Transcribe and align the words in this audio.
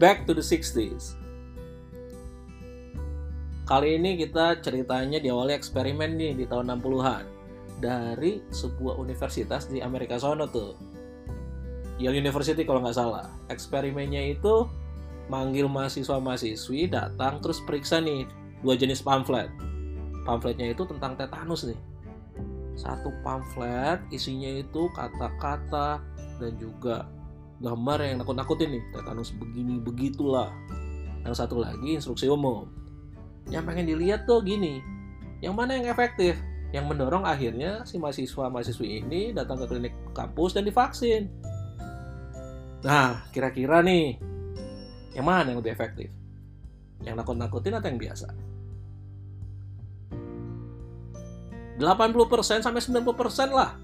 back 0.00 0.24
to 0.24 0.32
the 0.32 0.40
60s. 0.40 1.12
Kali 3.68 4.00
ini 4.00 4.16
kita 4.16 4.58
ceritanya 4.64 5.20
diawali 5.20 5.52
eksperimen 5.52 6.16
nih 6.16 6.32
di 6.40 6.44
tahun 6.48 6.72
60-an 6.80 7.22
dari 7.84 8.40
sebuah 8.48 8.96
universitas 8.96 9.68
di 9.68 9.84
Amerika 9.84 10.16
sono 10.16 10.48
tuh. 10.48 10.72
Yale 12.00 12.16
University 12.16 12.64
kalau 12.64 12.80
nggak 12.80 12.96
salah. 12.96 13.28
Eksperimennya 13.52 14.40
itu 14.40 14.64
manggil 15.28 15.68
mahasiswa-mahasiswi 15.68 16.88
datang 16.90 17.38
terus 17.44 17.60
periksa 17.68 18.00
nih 18.00 18.24
dua 18.64 18.80
jenis 18.80 19.04
pamflet. 19.04 19.52
Pamfletnya 20.24 20.72
itu 20.72 20.88
tentang 20.88 21.14
tetanus 21.20 21.68
nih. 21.68 21.78
Satu 22.72 23.12
pamflet 23.20 24.00
isinya 24.08 24.48
itu 24.48 24.88
kata-kata 24.96 26.00
dan 26.40 26.56
juga 26.56 27.04
gambar 27.60 27.98
yang 28.08 28.24
nakut-nakutin 28.24 28.72
nih. 28.72 28.82
Tetanus 28.96 29.30
begini 29.36 29.78
begitulah. 29.78 30.48
Yang 31.22 31.44
satu 31.44 31.60
lagi 31.60 32.00
instruksi 32.00 32.26
umum. 32.26 32.66
Yang 33.52 33.64
pengen 33.68 33.86
dilihat 33.86 34.24
tuh 34.24 34.40
gini. 34.40 34.80
Yang 35.44 35.54
mana 35.54 35.76
yang 35.76 35.86
efektif? 35.92 36.40
Yang 36.72 36.84
mendorong 36.88 37.28
akhirnya 37.28 37.84
si 37.84 38.00
mahasiswa-mahasiswi 38.00 39.04
ini 39.04 39.36
datang 39.36 39.60
ke 39.60 39.66
klinik 39.68 39.94
kampus 40.16 40.56
dan 40.56 40.64
divaksin. 40.64 41.28
Nah, 42.80 43.28
kira-kira 43.28 43.84
nih, 43.84 44.16
yang 45.12 45.26
mana 45.28 45.52
yang 45.52 45.60
lebih 45.60 45.76
efektif? 45.76 46.08
Yang 47.04 47.20
nakut-nakutin 47.20 47.76
atau 47.76 47.88
yang 47.92 48.00
biasa? 48.00 48.28
80% 51.80 52.60
sampai 52.60 52.80
90% 52.80 53.56
lah 53.56 53.76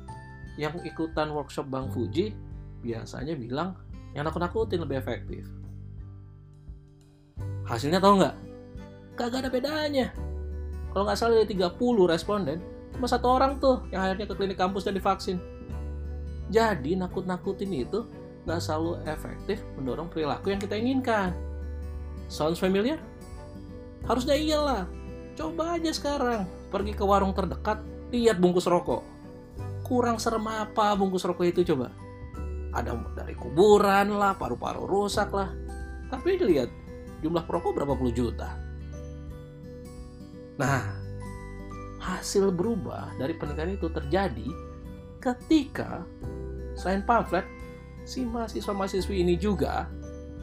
yang 0.61 0.77
ikutan 0.85 1.33
workshop 1.33 1.69
Bang 1.69 1.89
Fuji 1.89 2.37
biasanya 2.87 3.35
bilang 3.35 3.75
yang 4.15 4.23
nakut-nakutin 4.23 4.79
lebih 4.79 5.03
efektif. 5.03 5.43
Hasilnya 7.67 7.99
tahu 7.99 8.23
nggak? 8.23 8.35
Kagak 9.19 9.43
ada 9.43 9.51
bedanya. 9.51 10.15
Kalau 10.95 11.05
nggak 11.05 11.19
salah 11.19 11.43
dari 11.43 11.51
30 11.51 11.77
responden, 12.07 12.59
cuma 12.95 13.11
satu 13.11 13.27
orang 13.27 13.59
tuh 13.59 13.83
yang 13.91 14.07
akhirnya 14.07 14.31
ke 14.31 14.35
klinik 14.39 14.57
kampus 14.57 14.87
dan 14.87 14.95
divaksin. 14.95 15.43
Jadi 16.47 16.95
nakut-nakutin 16.95 17.75
itu 17.75 18.07
nggak 18.47 18.63
selalu 18.63 19.03
efektif 19.11 19.59
mendorong 19.75 20.07
perilaku 20.07 20.55
yang 20.55 20.63
kita 20.63 20.79
inginkan. 20.79 21.35
Sounds 22.31 22.63
familiar? 22.63 23.03
Harusnya 24.07 24.39
iyalah. 24.39 24.87
Coba 25.35 25.77
aja 25.77 25.91
sekarang 25.91 26.47
pergi 26.71 26.95
ke 26.95 27.03
warung 27.03 27.35
terdekat, 27.35 27.83
lihat 28.15 28.39
bungkus 28.39 28.71
rokok. 28.71 29.03
Kurang 29.83 30.23
serem 30.23 30.47
apa 30.47 30.95
bungkus 30.95 31.27
rokok 31.27 31.51
itu 31.51 31.67
coba? 31.67 31.91
Ada 32.77 32.93
dari 33.17 33.33
kuburan 33.33 34.21
lah, 34.21 34.37
paru-paru 34.37 34.85
rusak 34.85 35.33
lah. 35.33 35.49
Tapi 36.13 36.37
dilihat 36.37 36.69
jumlah 37.25 37.49
perokok 37.49 37.73
berapa 37.73 37.97
puluh 37.97 38.13
juta. 38.13 38.53
Nah, 40.61 40.85
hasil 42.05 42.53
berubah 42.53 43.17
dari 43.17 43.33
penelitian 43.33 43.81
itu 43.81 43.89
terjadi 43.89 44.49
ketika 45.25 46.05
selain 46.77 47.01
pamflet, 47.01 47.49
si 48.05 48.29
mahasiswa-mahasiswi 48.29 49.25
ini 49.25 49.41
juga 49.41 49.89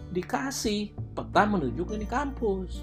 dikasih 0.10 0.90
peta 1.14 1.46
menuju 1.46 1.86
klinik 1.86 2.10
kampus. 2.10 2.82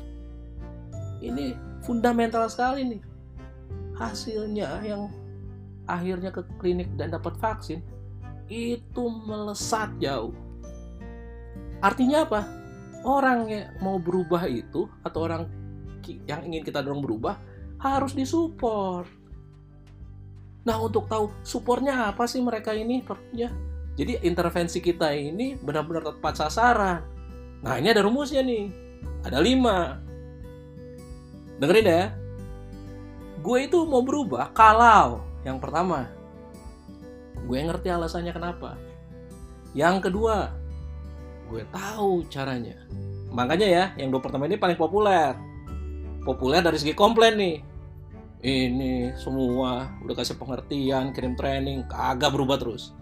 Ini 1.21 1.59
fundamental 1.83 2.47
sekali 2.47 2.87
nih. 2.87 3.03
Hasilnya 3.99 4.81
yang 4.87 5.11
akhirnya 5.85 6.31
ke 6.33 6.47
klinik 6.57 6.89
dan 6.95 7.13
dapat 7.13 7.35
vaksin 7.37 7.83
itu 8.51 9.05
melesat 9.07 9.95
jauh. 10.03 10.35
Artinya 11.79 12.27
apa? 12.27 12.43
Orang 13.07 13.49
yang 13.49 13.73
mau 13.81 13.97
berubah 13.97 14.45
itu 14.51 14.91
atau 15.01 15.25
orang 15.25 15.49
yang 16.27 16.43
ingin 16.45 16.67
kita 16.67 16.83
dorong 16.83 17.01
berubah 17.01 17.39
harus 17.81 18.13
disupport. 18.13 19.07
Nah 20.67 20.77
untuk 20.83 21.09
tahu 21.09 21.33
supportnya 21.41 22.11
apa 22.13 22.29
sih 22.29 22.43
mereka 22.45 22.77
ini? 22.77 23.01
Ya, 23.33 23.49
jadi 23.97 24.21
intervensi 24.21 24.83
kita 24.85 25.15
ini 25.17 25.57
benar-benar 25.57 26.13
tepat 26.13 26.45
sasaran. 26.45 27.01
Nah 27.65 27.79
ini 27.81 27.89
ada 27.89 28.05
rumusnya 28.05 28.45
nih. 28.45 28.69
Ada 29.25 29.41
lima. 29.41 29.97
Dengerin 31.57 31.89
ya. 31.89 32.05
Gue 33.41 33.65
itu 33.65 33.81
mau 33.89 34.05
berubah 34.05 34.53
kalau 34.53 35.25
yang 35.41 35.57
pertama, 35.57 36.13
gue 37.51 37.59
ngerti 37.59 37.91
alasannya 37.91 38.31
kenapa. 38.31 38.79
Yang 39.75 40.07
kedua, 40.07 40.55
gue 41.51 41.67
tahu 41.75 42.23
caranya. 42.31 42.79
Makanya 43.35 43.67
ya, 43.67 43.85
yang 43.99 44.15
dua 44.15 44.23
pertama 44.23 44.47
ini 44.47 44.55
paling 44.55 44.79
populer. 44.79 45.35
Populer 46.23 46.63
dari 46.63 46.79
segi 46.79 46.95
komplain 46.95 47.35
nih. 47.35 47.59
Ini 48.41 49.19
semua 49.19 49.99
udah 50.07 50.15
kasih 50.15 50.39
pengertian, 50.39 51.11
kirim 51.11 51.35
training, 51.35 51.91
kagak 51.91 52.31
berubah 52.31 52.55
terus. 52.55 52.95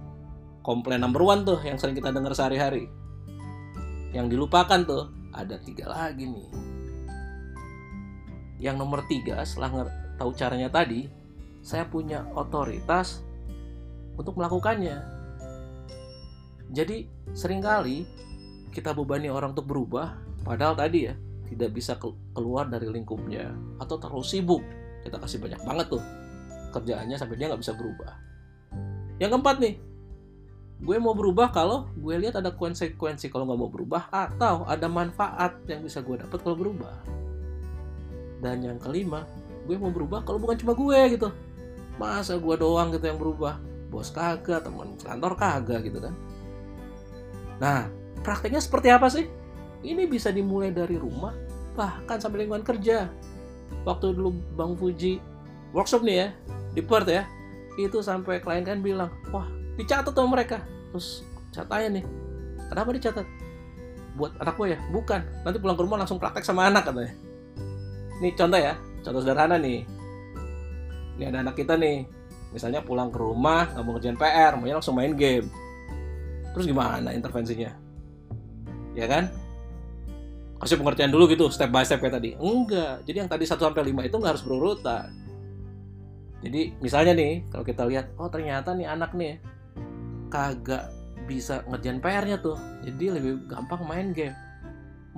Komplain 0.64 1.04
number 1.04 1.20
one 1.20 1.44
tuh 1.44 1.60
yang 1.60 1.76
sering 1.76 1.92
kita 1.92 2.08
dengar 2.08 2.32
sehari-hari. 2.32 2.88
Yang 4.16 4.32
dilupakan 4.32 4.80
tuh 4.88 5.12
ada 5.36 5.60
tiga 5.60 5.92
lagi 5.92 6.24
nih. 6.24 6.48
Yang 8.58 8.76
nomor 8.80 9.04
tiga 9.12 9.44
setelah 9.44 9.92
tahu 10.16 10.32
caranya 10.32 10.72
tadi, 10.72 11.06
saya 11.60 11.84
punya 11.84 12.24
otoritas 12.32 13.27
untuk 14.18 14.34
melakukannya. 14.34 14.98
Jadi 16.74 17.08
sering 17.32 17.62
kali 17.64 18.04
kita 18.74 18.92
bebani 18.92 19.32
orang 19.32 19.56
untuk 19.56 19.70
berubah, 19.70 20.18
padahal 20.44 20.76
tadi 20.76 21.08
ya 21.08 21.14
tidak 21.48 21.70
bisa 21.72 21.96
keluar 22.36 22.68
dari 22.68 22.90
lingkupnya 22.92 23.54
atau 23.80 23.96
terlalu 23.96 24.26
sibuk. 24.26 24.62
Kita 25.06 25.16
kasih 25.16 25.40
banyak 25.40 25.62
banget 25.64 25.86
tuh 25.96 26.02
kerjaannya 26.74 27.16
sampai 27.16 27.36
dia 27.40 27.48
nggak 27.48 27.62
bisa 27.64 27.72
berubah. 27.72 28.12
Yang 29.16 29.30
keempat 29.34 29.56
nih, 29.58 29.74
gue 30.84 30.96
mau 31.00 31.16
berubah 31.16 31.48
kalau 31.50 31.88
gue 31.96 32.14
lihat 32.20 32.36
ada 32.38 32.52
konsekuensi 32.52 33.32
kalau 33.32 33.48
nggak 33.48 33.60
mau 33.64 33.72
berubah 33.72 34.12
atau 34.12 34.68
ada 34.68 34.86
manfaat 34.86 35.64
yang 35.66 35.80
bisa 35.80 36.04
gue 36.04 36.20
dapat 36.20 36.38
kalau 36.44 36.54
berubah. 36.58 36.94
Dan 38.38 38.62
yang 38.62 38.78
kelima, 38.78 39.26
gue 39.66 39.74
mau 39.80 39.90
berubah 39.90 40.22
kalau 40.22 40.38
bukan 40.38 40.60
cuma 40.60 40.76
gue 40.76 41.18
gitu. 41.18 41.28
Masa 41.98 42.38
gue 42.38 42.54
doang 42.54 42.94
gitu 42.94 43.10
yang 43.10 43.18
berubah? 43.18 43.67
Bos 43.88 44.12
kagak, 44.12 44.64
teman 44.64 44.96
kantor 45.00 45.32
kagak 45.36 45.80
gitu 45.88 45.98
kan. 46.04 46.14
Nah, 47.58 47.88
prakteknya 48.20 48.60
seperti 48.60 48.88
apa 48.92 49.08
sih? 49.08 49.26
Ini 49.82 50.04
bisa 50.10 50.28
dimulai 50.28 50.74
dari 50.74 50.98
rumah, 50.98 51.32
bahkan 51.78 52.20
sampai 52.20 52.44
lingkungan 52.44 52.66
kerja. 52.66 53.08
Waktu 53.86 54.16
dulu 54.16 54.36
Bang 54.58 54.76
Fuji 54.76 55.22
workshop 55.72 56.04
nih 56.04 56.16
ya, 56.16 56.28
di 56.74 56.82
Perth 56.84 57.08
ya, 57.08 57.24
itu 57.78 58.02
sampai 58.02 58.42
klien 58.42 58.66
kan 58.66 58.82
bilang, 58.82 59.08
wah 59.30 59.46
dicatat 59.78 60.12
sama 60.12 60.36
mereka. 60.36 60.60
Terus 60.92 61.22
catatannya 61.54 62.00
nih, 62.00 62.04
kenapa 62.68 62.88
dicatat? 62.92 63.26
Buat 64.18 64.34
anak 64.42 64.58
gue 64.58 64.74
ya? 64.74 64.78
Bukan, 64.90 65.20
nanti 65.46 65.56
pulang 65.62 65.78
ke 65.78 65.82
rumah 65.86 65.98
langsung 66.02 66.18
praktek 66.18 66.42
sama 66.42 66.66
anak 66.66 66.90
katanya. 66.90 67.14
Nih 68.18 68.34
contoh 68.34 68.58
ya, 68.58 68.74
contoh 69.06 69.20
sederhana 69.22 69.56
nih. 69.62 69.86
Ini 71.18 71.24
ada 71.30 71.46
anak 71.46 71.54
kita 71.54 71.78
nih, 71.78 72.02
misalnya 72.50 72.80
pulang 72.80 73.12
ke 73.12 73.18
rumah 73.20 73.68
nggak 73.72 73.84
mau 73.84 73.92
ngerjain 73.96 74.18
PR, 74.18 74.52
maunya 74.56 74.76
langsung 74.78 74.96
main 74.96 75.12
game. 75.14 75.48
Terus 76.54 76.64
gimana 76.64 77.12
intervensinya? 77.12 77.72
Ya 78.96 79.06
kan? 79.06 79.30
Kasih 80.58 80.74
pengertian 80.74 81.14
dulu 81.14 81.30
gitu, 81.30 81.46
step 81.54 81.70
by 81.70 81.86
step 81.86 82.02
kayak 82.02 82.18
tadi. 82.18 82.34
Enggak. 82.34 83.06
Jadi 83.06 83.16
yang 83.22 83.30
tadi 83.30 83.44
1 83.46 83.54
sampai 83.54 83.84
5 83.94 84.10
itu 84.10 84.16
nggak 84.18 84.32
harus 84.34 84.44
berurutan. 84.44 85.14
Jadi 86.42 86.74
misalnya 86.82 87.14
nih, 87.14 87.46
kalau 87.50 87.62
kita 87.62 87.82
lihat, 87.86 88.10
oh 88.18 88.26
ternyata 88.26 88.74
nih 88.74 88.86
anak 88.90 89.14
nih 89.14 89.38
kagak 90.30 90.90
bisa 91.30 91.62
ngerjain 91.70 92.02
PR-nya 92.02 92.42
tuh. 92.42 92.58
Jadi 92.82 93.04
lebih 93.14 93.46
gampang 93.46 93.86
main 93.86 94.10
game 94.10 94.34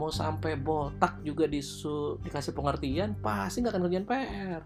mau 0.00 0.09
sampai 0.09 0.56
botak 0.56 1.21
juga 1.21 1.44
disu 1.44 2.17
dikasih 2.25 2.56
pengertian 2.56 3.12
pasti 3.21 3.61
nggak 3.61 3.77
akan 3.77 3.82
ngerjain 3.85 4.06
PR 4.09 4.62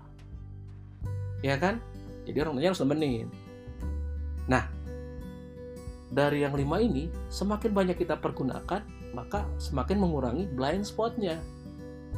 ya 1.43 1.58
kan 1.58 1.82
jadi 2.25 2.44
orang 2.44 2.59
tuanya 2.59 2.71
harus 2.73 2.82
nemenin 2.82 3.26
nah 4.49 4.69
dari 6.12 6.44
yang 6.47 6.55
lima 6.55 6.79
ini 6.79 7.11
semakin 7.32 7.71
banyak 7.73 7.97
kita 7.99 8.21
pergunakan 8.21 8.85
maka 9.15 9.47
semakin 9.56 10.03
mengurangi 10.03 10.44
blind 10.53 10.85
spotnya 10.85 11.41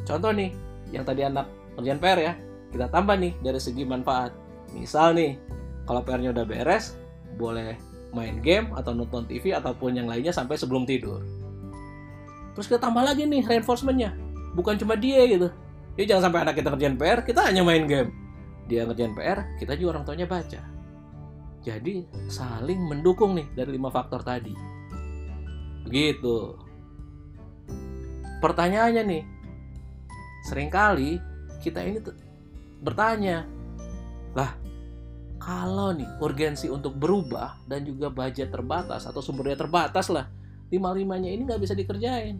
contoh 0.04 0.32
nih 0.32 0.52
yang 0.90 1.02
tadi 1.02 1.26
anak 1.26 1.46
ngerjain 1.76 2.00
PR 2.00 2.18
ya 2.18 2.32
kita 2.72 2.86
tambah 2.90 3.14
nih 3.14 3.32
dari 3.40 3.60
segi 3.60 3.84
manfaat 3.86 4.34
misal 4.74 5.14
nih 5.14 5.38
kalau 5.86 6.02
PR-nya 6.02 6.34
udah 6.34 6.44
beres 6.44 6.98
boleh 7.38 7.78
main 8.10 8.40
game 8.40 8.72
atau 8.74 8.96
nonton 8.96 9.28
TV 9.28 9.52
ataupun 9.52 9.96
yang 9.96 10.08
lainnya 10.08 10.32
sampai 10.32 10.56
sebelum 10.56 10.88
tidur 10.88 11.22
Terus 12.56 12.72
kita 12.72 12.88
tambah 12.88 13.04
lagi 13.04 13.28
nih 13.28 13.44
reinforcementnya. 13.44 14.16
Bukan 14.56 14.80
cuma 14.80 14.96
dia 14.96 15.28
gitu. 15.28 15.52
Jadi 15.92 16.04
jangan 16.08 16.32
sampai 16.32 16.40
anak 16.48 16.54
kita 16.56 16.72
kerjaan 16.72 16.96
PR, 16.96 17.20
kita 17.20 17.40
hanya 17.44 17.60
main 17.60 17.84
game. 17.84 18.08
Dia 18.66 18.82
ngerjain 18.86 19.14
PR, 19.14 19.58
kita 19.62 19.78
juga 19.78 19.98
orang 19.98 20.04
tuanya 20.04 20.26
baca. 20.26 20.60
Jadi 21.66 22.06
saling 22.30 22.78
mendukung 22.78 23.34
nih 23.34 23.46
dari 23.54 23.74
lima 23.74 23.90
faktor 23.90 24.22
tadi. 24.22 24.54
Begitu. 25.86 26.66
pertanyaannya 28.36 29.02
nih 29.06 29.24
sering 30.44 30.68
kali 30.68 31.18
kita 31.64 31.82
ini 31.82 31.98
bertanya 32.84 33.48
lah 34.36 34.52
kalau 35.40 35.90
nih 35.96 36.06
urgensi 36.20 36.68
untuk 36.68 36.94
berubah 36.94 37.58
dan 37.64 37.82
juga 37.82 38.12
budget 38.12 38.52
terbatas 38.52 39.08
atau 39.08 39.24
sumber 39.24 39.50
daya 39.50 39.58
terbatas 39.58 40.12
lah 40.12 40.28
lima 40.68 40.92
limanya 40.92 41.32
ini 41.32 41.48
nggak 41.48 41.62
bisa 41.64 41.74
dikerjain 41.74 42.38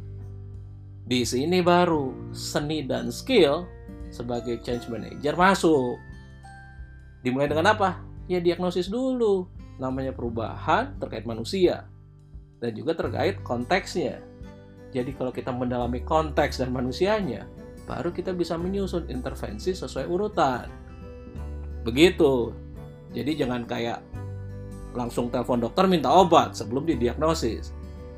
di 1.06 1.22
sini 1.25 1.64
baru 1.64 2.31
seni 2.31 2.84
dan 2.84 3.08
skill 3.11 3.64
sebagai 4.12 4.61
change 4.62 4.87
manager 4.87 5.34
masuk 5.34 5.99
dimulai 7.26 7.50
dengan 7.50 7.75
apa 7.75 7.99
ya 8.31 8.38
diagnosis 8.38 8.87
dulu 8.87 9.50
namanya 9.82 10.14
perubahan 10.14 10.94
terkait 11.02 11.26
manusia 11.26 11.90
dan 12.62 12.70
juga 12.78 12.94
terkait 12.94 13.43
konteksnya 13.43 14.23
jadi 14.94 15.11
kalau 15.19 15.34
kita 15.34 15.50
mendalami 15.50 16.06
konteks 16.06 16.62
dan 16.62 16.70
manusianya 16.70 17.50
baru 17.87 18.11
kita 18.11 18.34
bisa 18.34 18.58
menyusun 18.58 19.06
intervensi 19.06 19.73
sesuai 19.73 20.11
urutan. 20.11 20.67
Begitu. 21.87 22.50
Jadi 23.14 23.38
jangan 23.38 23.62
kayak 23.64 24.02
langsung 24.93 25.31
telepon 25.31 25.62
dokter 25.62 25.87
minta 25.87 26.11
obat 26.11 26.58
sebelum 26.58 26.84
didiagnosis. 26.84 27.70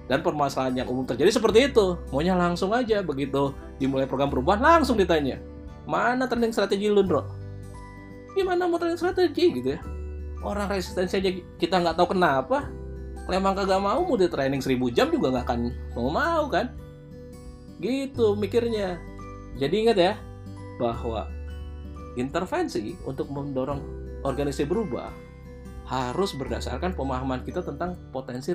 Dan 0.09 0.25
permasalahan 0.25 0.83
yang 0.83 0.89
umum 0.89 1.05
terjadi 1.05 1.29
seperti 1.29 1.69
itu. 1.69 2.01
Maunya 2.09 2.33
langsung 2.33 2.73
aja 2.73 3.05
begitu 3.05 3.53
dimulai 3.77 4.09
program 4.09 4.33
perubahan 4.33 4.81
langsung 4.81 4.97
ditanya. 4.97 5.37
Mana 5.85 6.25
training 6.25 6.57
strategi 6.57 6.89
lu? 6.89 7.05
Gimana 8.39 8.71
mau 8.71 8.79
training 8.79 9.03
strategi 9.03 9.51
gitu 9.59 9.75
ya? 9.75 9.83
Orang 10.47 10.71
resistensi 10.71 11.19
aja 11.19 11.31
kita 11.59 11.83
nggak 11.83 11.99
tahu 11.99 12.15
kenapa. 12.15 12.71
Kalau 13.27 13.35
emang 13.35 13.59
kagak 13.59 13.83
mau 13.83 13.99
mau 14.07 14.15
di 14.15 14.31
training 14.31 14.63
1000 14.63 14.95
jam 14.95 15.11
juga 15.11 15.35
nggak 15.35 15.45
akan 15.51 15.61
mau 15.99 16.09
mau 16.15 16.47
kan? 16.47 16.71
Gitu 17.83 18.39
mikirnya. 18.39 19.03
Jadi 19.59 19.75
ingat 19.83 19.99
ya 19.99 20.15
bahwa 20.79 21.27
intervensi 22.15 22.95
untuk 23.03 23.27
mendorong 23.35 23.83
organisasi 24.23 24.71
berubah 24.71 25.11
harus 25.89 26.37
berdasarkan 26.39 26.95
pemahaman 26.95 27.43
kita 27.43 27.65
tentang 27.65 27.99
potensi 28.15 28.55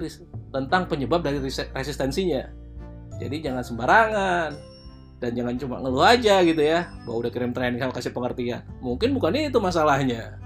tentang 0.56 0.88
penyebab 0.88 1.20
dari 1.20 1.44
resistensinya. 1.76 2.48
Jadi 3.20 3.36
jangan 3.44 3.64
sembarangan 3.68 4.73
dan 5.24 5.32
jangan 5.32 5.56
cuma 5.56 5.80
ngeluh 5.80 6.04
aja 6.04 6.44
gitu 6.44 6.60
ya 6.60 6.92
bahwa 7.08 7.24
udah 7.24 7.32
kirim 7.32 7.56
training 7.56 7.80
kasih 7.80 8.12
pengertian. 8.12 8.68
Mungkin 8.84 9.16
bukan 9.16 9.40
itu 9.40 9.60
masalahnya. 9.64 10.43